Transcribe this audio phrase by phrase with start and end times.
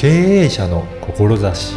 [0.00, 1.76] 経営者の志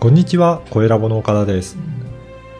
[0.00, 1.76] こんにちは、小ラボの岡田です。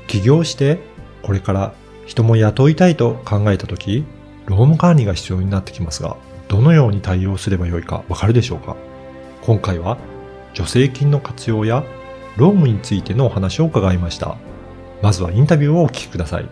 [0.09, 0.79] 起業して、
[1.23, 1.73] これから
[2.05, 4.05] 人も雇いたいと考えたとき、
[4.45, 6.19] 労務管理が必要になってきますが、
[6.49, 8.77] どのように対応すればよいかわかるでしょうか？
[9.41, 9.97] 今回は、
[10.53, 11.83] 助成金の活用や
[12.37, 14.37] 労務についてのお話を伺いました。
[15.01, 16.49] まずはインタビューをお聞きください。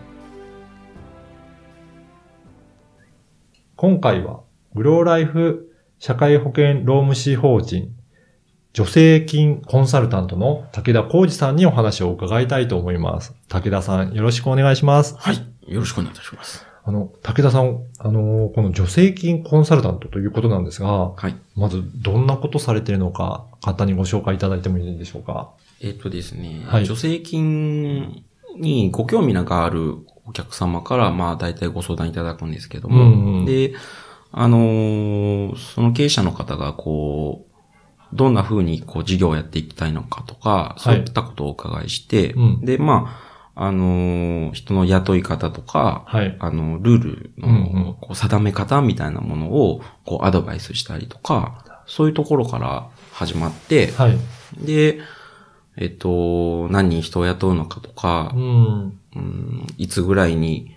[3.77, 4.41] 今回は、
[4.75, 7.95] グローライフ社会保険労務士法人
[8.75, 13.35] 助成金コンサルタントの武田浩二さんにお話を伺いたいと思います。
[13.49, 15.15] 武田さん、よろしくお願いします。
[15.19, 15.37] はい。
[15.71, 16.65] よろしくお願いいたします。
[16.85, 21.37] あの、武田さん、あの、この助成金コンサルタントということなんですが、はい。
[21.55, 25.51] まずどんなことされているのか、簡単にご紹介いただいてもいいでしょうか？
[25.83, 28.25] えっ、とですね、はい助成金
[28.59, 33.45] にご興味があるお客様から、まあ、大体ご相談いただくんですけども、うんうん。
[33.45, 33.75] で、
[34.33, 37.47] あのーその経営者の方が、こ
[38.13, 42.61] う、どんな風にこう事業をやっていきたいのかとか、そういったことをお伺いして、うん。
[42.65, 43.19] で、ま
[43.55, 46.37] あ、あのー人の雇い方とか、はい。
[46.39, 54.19] あの、ルールのこう定め方みたいなものをこうアドバイスしたりとか、そういうところから始まって、はい。
[54.59, 55.01] で、
[55.77, 59.01] えっと、何人人を雇うのかとかう、ん。
[59.15, 60.77] うん、いつぐらいに、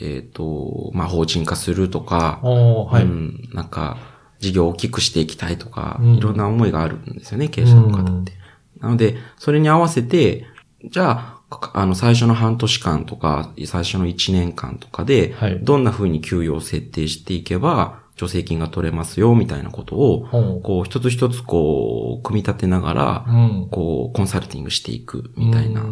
[0.00, 3.04] えっと、まあ、法人化するとか、はい。
[3.04, 3.98] うん、なんか、
[4.38, 8.32] 事業を大きくしていきたいとか、うんいろんな思いがあるんですよね、経営者の方って。
[8.80, 10.46] なので、それに合わせて、
[10.84, 23.26] じゃあ、かあの、最初の半年間とか、最初の1年間とかで、はいどんな風に給与を設定していけば、助成金が取れますよ、みたいなことを、ほこう、一つ一つこう、組み立てながら。
[23.70, 25.82] こう、コンサルティングしていく、みたいな、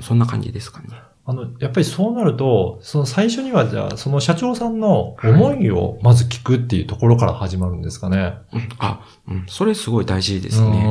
[0.00, 0.88] そんな感じですかね。
[1.26, 8.34] あの、やっぱりそうなると、その最初にはじゃあ、その社長さんの思いをまず聞くっていうところから始まるんですかね。
[8.52, 10.82] うんあ、うん、それすごい大事ですね。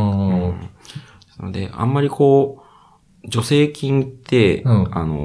[1.39, 2.63] なので、あんまりこ
[3.23, 5.15] う、助成金って、うんあの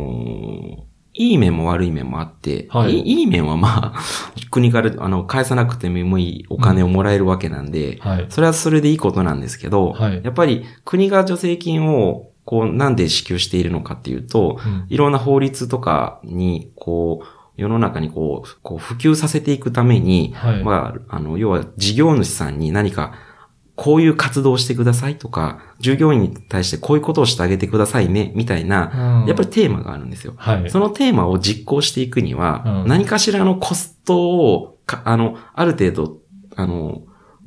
[0.81, 0.84] ー
[1.15, 4.01] いい面も悪い面もあって、はいいいい面はまあ、
[4.51, 8.27] 国から、あの、返さなくてもいいお金をもらえるわけなんで、はい。
[8.29, 17.27] それはそれでいいことなんですけど、はいやっぱり国が助成金を、こう、なんで支給しているのかっていうと、うんいろんな法律とかに、こう、
[17.57, 20.65] 世の中にこう、こう普及させていくために、はい。
[20.65, 23.13] まあ、あの、要は事業主さんに何か、
[23.77, 30.35] こういう活動をしてくださいとか、従業員に対してこういうことをしてあげてくださいね、みたいな、うんやっぱりテーマがあるんですよ。
[30.37, 30.71] はい。
[30.71, 36.19] そのテーマを実行していくには、うん何かしらのコストをか、あの、ある程度、
[36.57, 37.03] あの、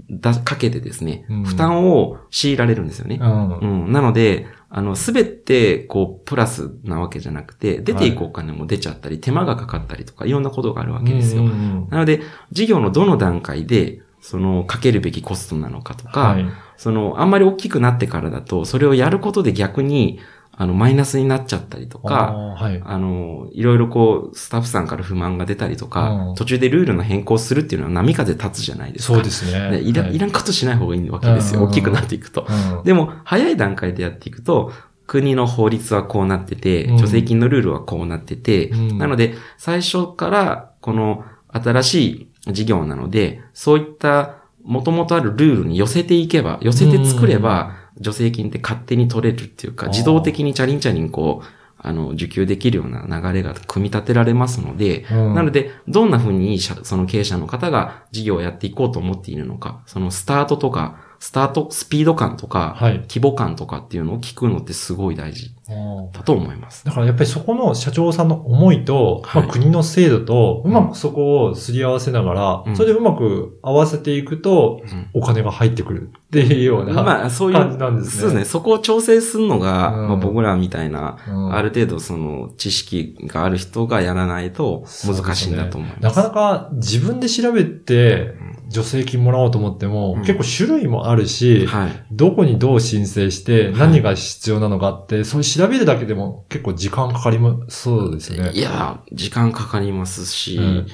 [0.10, 3.20] だ、かけてですね、うん負担を強いられるんですよね。
[3.22, 3.92] うんうん。
[3.92, 11.44] なので、あの、すべて、こう、プラスなわけじゃなくて、出ていくお金も出ちゃったり、手間がかかったりとか、いろんなことがあるわけですよ。
[11.44, 12.22] なので、
[12.52, 16.46] 事業のどの段階で、その、かけるべきコストなのかとか、はい。
[16.76, 20.20] その、あんまり大きくなってからだと、それをやることで逆に、
[20.52, 22.82] あの、マイナスになっちゃったりとあか、ーはい。
[22.84, 29.14] あの、いろいろこう、スタッフさんから不満が出たりとか、うん途中でルールの変更するっていうのは波風立つじゃないですか。
[29.14, 29.72] そうですね。
[29.72, 31.62] でいら、はいいらんことしない方がいいわけですよ。
[31.62, 32.46] うん大きくなっていくと。
[32.78, 34.74] うんでも、早い段階でやっていくと、
[35.06, 41.24] 国の法律はこうなってて、うん助成金のルールはこうなってて、うんなので、最初から、この
[41.54, 51.48] 新しい事業なので、そういった元々あるルールに寄せていけば、寄せて作れば、助成金って勝手に取れるっていうか、自動的にチャリンチャリンこう、
[51.80, 55.36] あの、受給できるような流れが組み立てられますので、うん。
[55.36, 63.00] なので、どんな風に社その経営者の方が事業をやっていこうと思っているのか、そのスタートとか、スタート、スピード感とか、はい。
[63.08, 65.74] 規模感とかっていうのを聞くのってすごい大事う
[66.10, 66.12] ん。
[66.12, 66.86] だと思います。
[66.86, 69.44] だからやっぱりそこの社長さんの思いと、はい。
[69.44, 72.76] まあ、国の制度と、うまくそこをすり合わせながら、うん。
[72.76, 75.10] それでうまく合わせていくと、うん。
[75.14, 77.04] お金が入ってくるっていうような。
[77.04, 78.46] まあ、そういう感じなんですねそうですね。
[78.46, 86.04] そこを調整するのが、うんまあ、僕らみたいな、うんある程度その知識がある人がやらないと難しいんだと思います。
[86.04, 88.34] なかなか自分で調べて、
[88.70, 92.06] 助成金もらおうと思っても、うん結構種類もあるし、はい。
[92.12, 98.52] どこにどう申請して、はい何が必要なのかって、そういう調べるだけでも結構時間かかりま、そうですね。
[98.54, 100.88] いや、時間かかりますしうん、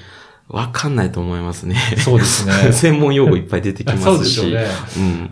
[0.50, 1.76] わ、かんないと思いますね。
[1.98, 2.54] そうですね。
[2.74, 4.04] 専門用語いっぱい出てきますし。
[4.04, 4.66] そうでしょうね。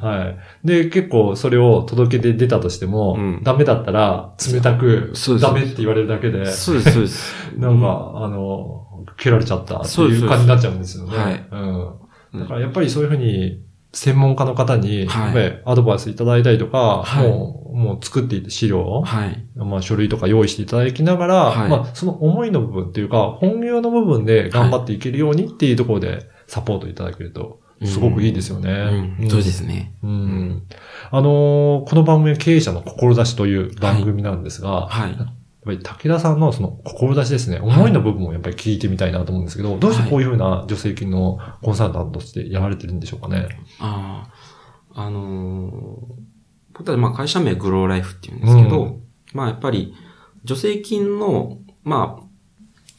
[0.01, 0.07] うん。
[0.07, 0.37] はい。
[0.63, 7.35] で、結構それを届け出出たとしても、うんダメだったら冷たくダメって言われるだけで、そうです、そうです。
[7.57, 8.87] なんか、あの、
[9.17, 11.17] 蹴られちゃったっていう感じになっちゃうんですよね。
[11.17, 12.39] はいうん。
[12.39, 13.59] だからやっぱりそういうふうに、
[13.93, 19.45] 専門家の方に、はいアドバイスいただいたりとか、はいもう、もう作っていて資料、はい。
[19.55, 29.17] まあ書類とか用意していただきながら、はいまあその思いの部分っていうか、本業の部分で頑張っていけるようにっていうところでサポートいただけると、すごくいいですよね。
[29.19, 29.29] うん。
[29.29, 29.93] そうですね。
[30.03, 30.63] うん。
[31.09, 35.15] あのーこの番組は経営者の志という番組なんですが、はい。
[35.65, 43.47] やっぱり武田さんのその志ですね、思いの部分をやっぱり聞いてみたいなと思うんですけど、どうしてこういうふうな助成金のコンサルタントとしてやられてるんでしょうかね。
[43.79, 44.27] あ
[44.93, 46.31] あ、あのー
[46.73, 49.03] 僕たちまあ会社名グローライフって言うんですけど、うん
[49.33, 49.93] まあやっぱり
[50.45, 52.23] 助成金の、まあ、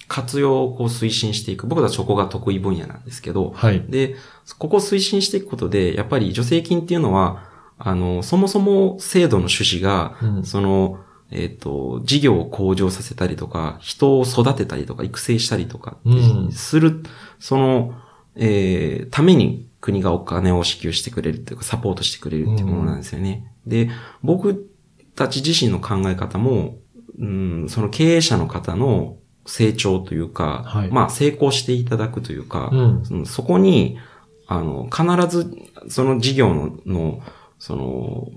[0.09, 1.67] 活用をこう推進していく。
[1.67, 3.83] 僕たちそこが得意分野なんですけど、はい。
[3.89, 4.17] で、
[4.59, 10.99] ここを推進していくことで、やっぱり助成金っていうのは、あの、そもそも制度の趣旨が、うんその、
[11.33, 16.15] えっ、と、事業を向上させたりとか、人を育てたりとか、育成したりとかう
[16.49, 17.03] ん、する、
[17.39, 17.95] その、
[18.37, 23.53] えーために国がお金を支給してくれるっていうか、サポートしてくれるっていうものなんですよね。
[23.67, 23.91] で、
[24.23, 24.71] 僕
[25.17, 26.79] たち自身の考え方も、
[27.19, 33.05] うん、その経営者の方の成長というか、はいまあ成功していただくというか、うん。
[33.05, 33.99] そのそこに、
[34.47, 35.57] あの、必ず、
[35.89, 37.21] その事業の、の、
[37.59, 38.29] その、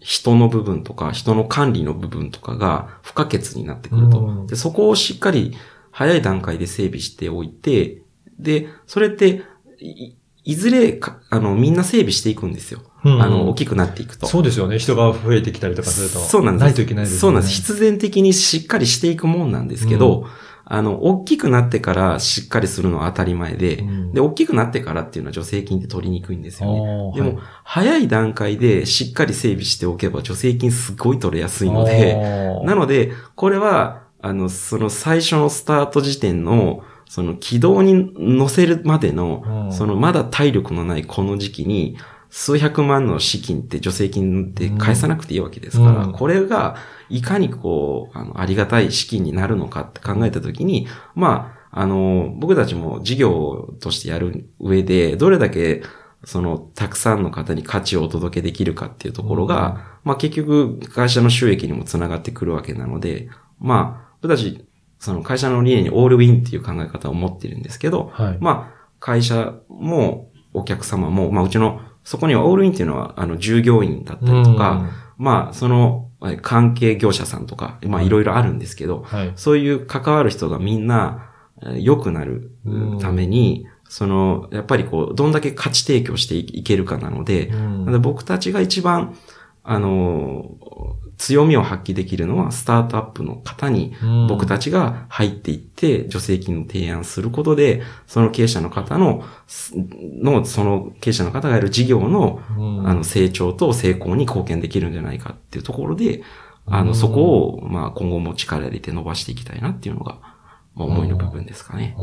[0.00, 4.20] 人の部分とか、人の管理の部分とかが不可欠になってくると。
[4.20, 5.56] うんで、そこをしっかり
[5.90, 8.02] 早い段階で整備しておいて、
[8.38, 9.42] で、それって、
[9.80, 10.14] い
[10.44, 12.80] いずれか、あの、みんな整備していくんですよ。
[13.04, 14.26] うんあの、大きくなっていくと。
[14.26, 14.78] そうですよね。
[14.78, 16.18] 人が増えてきたりとかすると。
[16.20, 16.64] そうなんです。
[16.64, 17.20] ないといけないですね。
[17.20, 17.54] そうなんです。
[17.54, 20.24] 必然的にしっかりしていくもんなんですけど、う
[20.70, 24.12] あの、大きくなってからしっかりするのは当たり前で、うん。
[24.12, 27.12] で、大きくなってからっていうのは助成金って取りにくいんですよね。
[27.16, 27.46] でも、はい。
[27.64, 39.72] 早い段階でしっかり整備しておけば助成金すごい取れやすいので、なので、これは、あの、その最初のスタート時点の、その軌道に乗せるまでの、うん。
[39.72, 41.96] そのまだ体力のないこの時期に、
[42.30, 46.76] 数百万の資金って助成金って返さなくていいわけですから、うんこれが
[47.08, 55.82] いかにこう、あの、ありがたい資金になるのかって考えたときに、まあ、あの、僕たちも事業としてやる上で、どれだけ、
[56.24, 63.28] その、たくさんの方に価値をお届けできるかっていうところが、まあ結局、会社の収益にもつながってくるわけなので、
[63.58, 64.66] まあ、僕たち、
[64.98, 68.38] その会社の理念にオールウィンっていう考え方を持ってるんですけど、はい。
[68.40, 74.88] まあ、会社もお客様も、まあ、うちの、そこにはオールインっていうのは、あの、従業員だったりとか、
[75.18, 79.32] まあ、その、え関係業者さんとか、まあ、いろいろあるんですけど、うん、はい。
[79.36, 81.26] そういう関わる人がみんな、
[81.62, 82.98] えー良くなるうん。
[82.98, 87.84] ために、その、やっぱりこう、どんだけ価値提供していいけるかなので、うん。
[87.84, 89.14] なので僕たちが一番、
[89.62, 90.46] あの、
[91.18, 93.94] 強みを発揮できるのは、スタートアップの方に、
[94.28, 99.74] 僕たちが入っていって、助成金の提案することで、その経営者の方の、す
[100.22, 102.88] の、その経営者の方がやる事業の、うん。
[102.88, 106.22] あの、成長と成功に貢献できるんじゃないかっていうところで、
[106.66, 106.94] あの、うん。
[106.94, 110.18] そこを、まあ、今後も力入れて伸ばしていきたいなっていうのが、
[110.76, 111.96] まあ、思いの部分ですかね。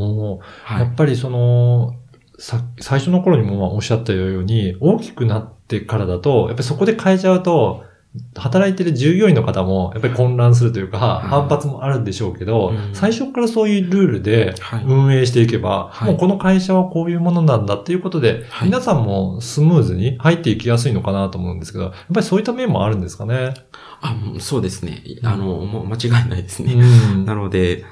[0.65, 0.79] はい。
[0.81, 1.95] やっぱりその、
[2.37, 7.85] さ、最初の頃にもまあおっしゃったように、大きくなってからだと、やっぱりそこで変えちゃうと、
[8.35, 23.53] 働いてる従業員の方もやっぱり混乱するというか、い反発もあるんでしょうけど、うん最初からそういうルールではい運営していけば、はいもうこの会社はこういうものなんだっていうことで、はい皆さんもスムーズに入っていきやすいのかなと思うんですけど、やっぱりそういった面もあるんですかね？
[24.01, 25.03] あ、そうですね。
[25.23, 26.73] あの、もう間違いないですね。
[26.73, 27.85] うんなので、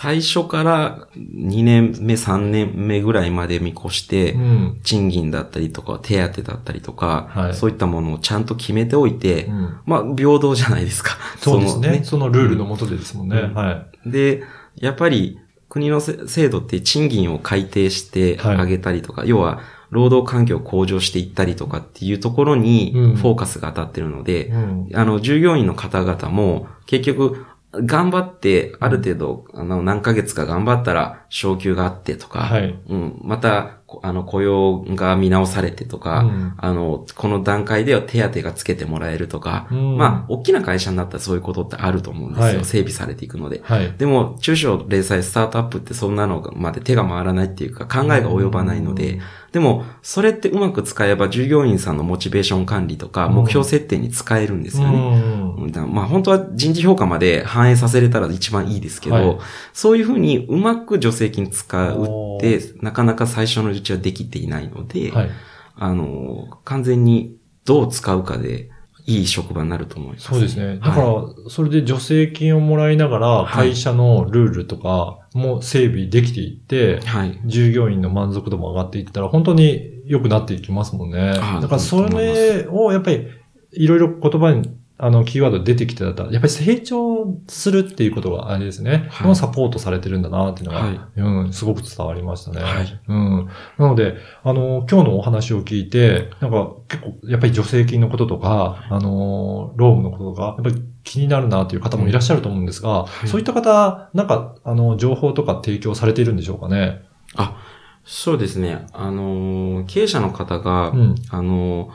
[0.00, 11.18] 最初から2年目、3年目ぐらいまで見越して、うん賃金だったりとか、手当だったりとか、はいそういったものをちゃんと決めておいて、うんまあ、平等じゃないですか。
[11.36, 12.00] そうですね。
[12.02, 13.36] そそのルールのもとでですもんね。
[13.36, 14.10] うんはい。
[14.10, 14.42] で、
[14.76, 15.38] やっぱり
[15.68, 32.76] 国のせ制度って賃金を改定してあげたりとか、要は労働環境を向上していったりとかっていうところにうんフォーカスが当たってるので、うんあの、従業員の方々も結局頑張って、ある程度、あの、何ヶ月か頑張ったら、昇給があってとか、はい。
[32.88, 36.54] うん、また、こあの、雇用が見直されてとか、うん。
[36.56, 39.96] あの、この段階では手当がつけてもらえるとか、うん。
[39.96, 42.54] まあ、大きな会社になったらそういうことってあると思うんですよ。
[42.56, 42.64] はい。
[42.64, 43.60] 整備されていくので。
[43.62, 43.94] はい。
[43.96, 49.20] でも、中小零細スタートアップってそんなのまで手が回らないっていうか考えが及ばないので、うん
[49.52, 54.98] でも、それってうまく使えば従業員さんのモチベーション管理とかうん目標設定に使えるんですよね。
[54.98, 59.38] うんまあ本当は人事評価まで反映させれたら一番いいですけど、はい
[59.72, 65.30] そういうふうにうまく助成金使うおって、なかなか最初のうちはできていないので、はい。
[65.76, 68.69] あの、完全にどう使うかで
[69.10, 70.78] いい職場になると思います、そうですね。
[70.78, 77.40] だからはい、それで助成金をもらいながら、はい会社のルールとかも整備できていって、はい。
[77.44, 81.34] 従業員の満足度も上がっていったら、本当に良くなっていきますもんね。
[81.34, 83.26] だからそれをやっぱり
[83.72, 84.70] いろいろ言葉に
[85.02, 89.08] あの、キーワード出てきてたら、やっぱり成長するっていうことがあれですね。
[89.10, 92.60] はいのサポートされてるんだなっていうのが、はいうん、すごく伝わりましたね。
[92.60, 93.48] はいうん。
[93.78, 107.02] なので、あの、今日のお話を聞いて、なんか結構、やっぱり助成金のこととか、あの、ロームのこととか、やっぱり気になるなという方もいらっしゃると思うんですが、はいそういった方、なんか、あの、情報とか提供されているんでしょうかね？
[107.36, 107.56] あ、
[108.04, 108.86] そうですね。
[108.92, 111.14] あのー、経営者の方が、うん。
[111.30, 111.90] あのー、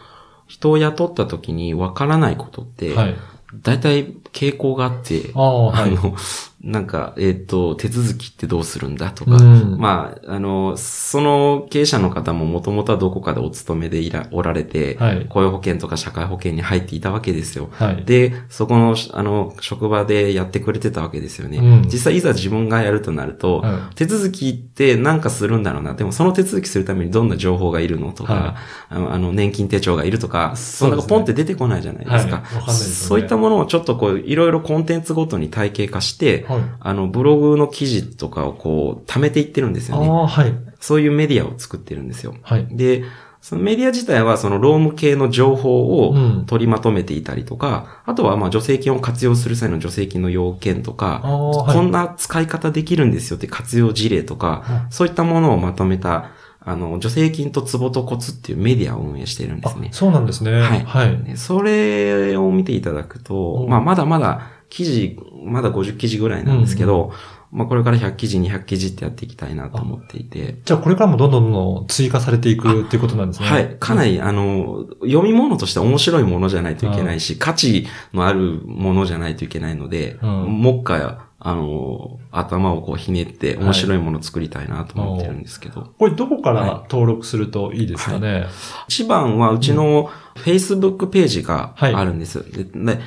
[0.47, 3.15] 人を雇った時にわからないことって、はい。
[3.61, 5.91] 大体傾向があって、ああ、はい。
[5.91, 6.13] あの、
[6.61, 15.25] なんか、えっ、と、手続きってどうするんだとか、うんまあ、あの、その経営者の方ももともとはどこかでお勤めでいら、おられて、はい。
[15.29, 17.69] 雇用保険とか社会保険に入っていたわけですよ。
[17.71, 18.03] はい。
[18.03, 21.59] で、そこの、あの、職場でやってくれてたわけですよね。
[21.59, 25.93] うん実際いざ自分がやるとなると、は手続きってなんかするんだろうな。
[25.93, 28.55] でもその手続きするためにどんな情報がいるのとか、はい
[28.89, 32.43] あのあの年金手帳がいるとか、そんなポンって出てこないじゃないですか。
[32.71, 36.61] そういったものをちょっとこう、いろいろコンテンツごとに体系化して、はい。
[36.79, 40.07] あの、ブログの記事とかをこう、貯めていってるんですよね。
[40.09, 40.53] はい。
[40.79, 42.35] そういうメディアを作ってるんですよ。
[42.41, 42.67] はい。
[42.69, 43.03] で、
[43.45, 51.75] そのメディア自体はそのローム系の情報をうん取りまとめていたりとか、あとはまあ助成金を活用する際の助成金の要件とか、はい。
[51.75, 56.31] こんな使い方できるんですよって活用事例とか、そういったものをまとめた、
[56.67, 59.95] あの、助成金とツボとコツっていうメディアを運営しているんですねあ、。
[59.95, 60.51] そうなんですね。
[60.51, 61.23] はいはい。
[61.23, 67.13] でそれを見ていただくとう、んまあ、まだまだ記事、まだ50記事ぐらいなんですけど、
[67.55, 73.47] まあ、これから100記事、200記事ってやっていきたいなと思っていて、じゃあこれからもどんどんどん追加されていくっていうことなんですね。
[73.47, 73.77] はい。
[73.79, 80.29] かなり、あの、読み物として面白いものじゃないといけないし、価値のあるものじゃないといけないので、うん。
[80.61, 83.65] もっかあの、頭をこうひねってはい。
[83.65, 86.67] 面白いものを作りたいなと思ってるんですけど、これどこかはい。
[86.67, 88.47] ら登録するといいですかね？
[88.87, 90.09] 一番はうちの
[90.43, 91.93] Facebook ページがはい。
[91.93, 92.43] あるんです。
[92.51, 92.99] でで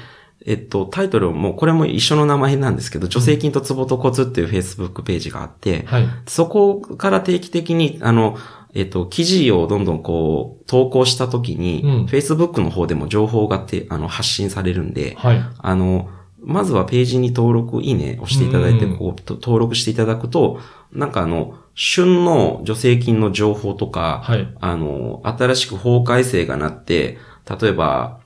[0.49, 6.09] えっと、タイトルも、これも一緒の名前なんですけど、助成金とツボとコツっていう Facebook ページがあって、はい。
[6.27, 8.39] そこから定期的に、あの、
[8.73, 15.43] えっと、記事をどんどんこう、投稿したときに、うん Facebook の方でも情報がて、あの、発信されるんで、はい。
[15.59, 16.09] あの、
[16.41, 20.61] まずはページに登録、いいね押していただいて、うんこう、と登録していただくと、
[20.95, 24.49] なんかあの、旬の助成金の情報とか、はい。
[24.61, 27.19] あの、新しく法改正がなって、
[27.61, 28.21] 例えば、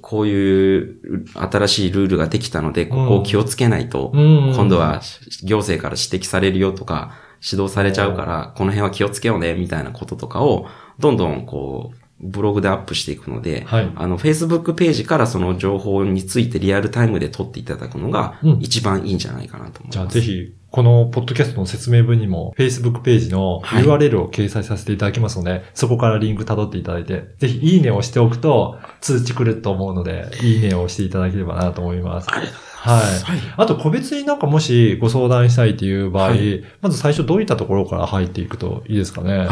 [0.00, 4.52] こういう新しいルールができたので、ここを気をつけないと、うん。
[4.54, 5.00] 今度は
[5.44, 7.14] 行政から指摘されるよとか、
[7.48, 10.66] 指導されちゃうから、この辺は気をつけようね、みたいなこととかを、
[10.98, 13.92] どんどんこう、ブログでアップしていくので、はい。
[13.94, 19.92] あの、Facebook ページからその情報についてリアルタイムで取っていただくのがうん、一番いいんじゃないかなと思います。
[19.92, 32.28] じゃあぜひ、このポッドキャストの説明文にも Facebook ページのはい URL を掲載させていただきますので、そこからリンク辿っていただいて、ぜひいいねをしておくと通知来ると思うので、いいねを押していただければなと思います。
[32.30, 32.62] ありがとうはい。
[32.62, 32.65] ございます。
[32.76, 33.38] はい。
[33.56, 39.48] あと個別になんかもしご相談したいっていう場合、はいまず最初どういったところから入っていくといいですかね？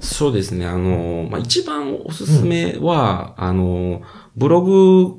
[0.00, 0.66] そうですね。
[0.66, 4.02] あの、まあ、一番おすすめは、あの、
[4.36, 5.14] ブログ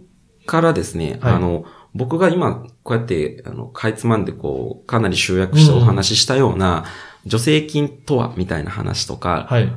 [0.45, 6.85] からですね、はいあの、僕が今、こうやって、あの、かいつまんで、こう、かなり集約してお話ししたような、
[7.27, 9.71] 助成金とは、みたいな話とか、はい。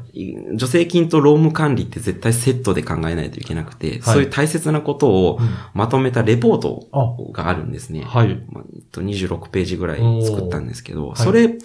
[0.59, 8.03] 助成金と労務管理って絶対セットで考えないといけなくて、そういう大切なことをうんまとめたレポートあ、があるんですね。
[8.03, 8.35] はい。
[8.51, 11.57] まあえっと26ページぐらい作ったんですけど、ーそれ、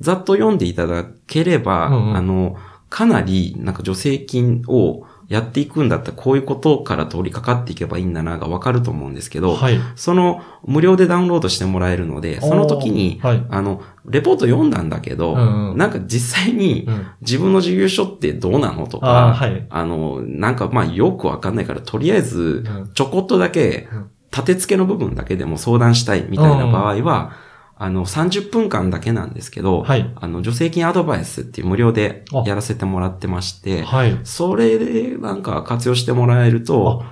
[0.00, 2.56] ざっと読んでいただければ、うんうんあの、
[2.90, 9.78] かなり、なんか助成金をやっていくんだったら、こういうことから取り掛かっていけばいいんだな、がわかると思うんですけど、はい。
[9.94, 13.46] その、無料でダウンロードしてもらえるので、その時に、はい。
[13.48, 17.06] あの、レポート読んだんだけど、うんうんなんか実際にうん。
[17.20, 19.66] 自分の事業所ってどうなのとあか、ーはい。
[19.70, 27.32] あの、なんかまあよくわかんないから、とりあえずうん、ちょこっとだけうん、立て付けの部分だけでも相談したいみたいな場合は、
[27.82, 30.12] あの、30分間だけなんですけど、はい。
[30.14, 34.20] あの、助成金アドバイスっていう無料であやらせてもらってまして、はい。
[34.22, 37.02] それでなんか活用してもらえると、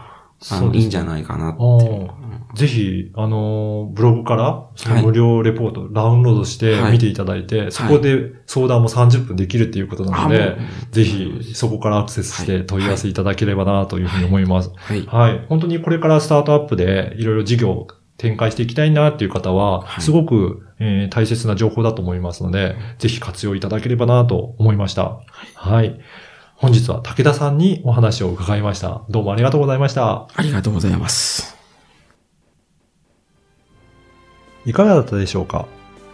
[0.51, 2.11] あの、いいんじゃないかなっていう。
[2.55, 10.59] ぜひ、あのー、ブログから、無料レポート、ダウンロードしてはい見ていただいて、そこで相談も30分できるっていうことなので、
[10.91, 14.71] ぜひ、そこからアクセスして問い合わせいただければなというふうに思います。
[14.77, 15.07] はい。
[15.07, 15.47] はい。
[15.49, 25.21] 本当にこれからスタートアップでいろいろ事業を展開していきたいなっていう方は、はいすごく、えー大切な情報だと思いますので、ぜひ活用いただければなと思いました。
[25.55, 25.99] はい。
[26.57, 29.03] 本日は武田さんにお話を伺いました。
[29.09, 30.27] どうもありがとうございました。
[30.35, 31.57] ありがとうございます。
[34.67, 35.67] いかがだったでしょうか？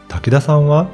[0.08, 0.88] 武田さんは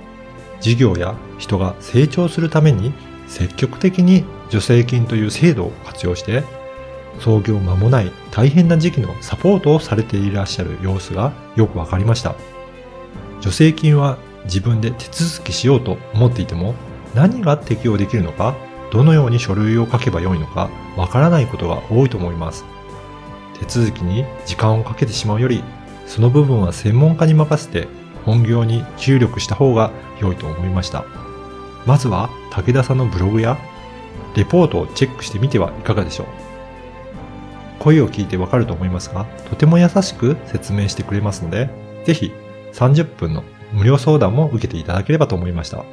[0.61, 2.93] 事業や人が成長するために
[3.27, 6.45] 積極的に助成金という制度を活用して、
[7.19, 12.35] 創業間もない大変な時期のサポートをされていらっしゃる様子がよくわかりました。
[13.41, 16.75] 助成金は自分で手続きしようと思っていても
[17.15, 18.55] 何が適用できるのか、
[18.93, 22.65] どのように書類を書けばよいのかわからないことが多いと思います。
[23.59, 25.63] 手続きに時間をかけてしまうより、
[26.07, 27.89] その部分は専門家に任せて
[28.25, 29.91] 本業に注力した方が
[30.21, 31.05] 良いと思いました。
[31.87, 33.59] まずは武田さんのブログや
[34.35, 36.27] レポートをチェックしてみてはいかがでしょう。
[37.81, 41.69] 声を聞いてわかると思いますが、とても優しく説明してくれますので、
[42.05, 42.33] ぜひ
[42.73, 45.85] 30分の無料相談も受けていただければと思いました。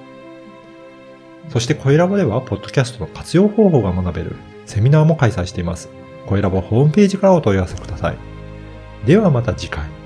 [1.50, 5.90] そして声ラボでは、ポッドキャストの活用方法が学べるセミナーも開催しています。
[6.28, 8.18] 声ラボホームページからお問い合わせください。
[9.06, 9.97] ではまた次回。